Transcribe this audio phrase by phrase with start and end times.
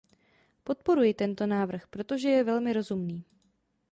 [0.63, 3.23] Podporuji tento návrh, protože je velmi rozumný.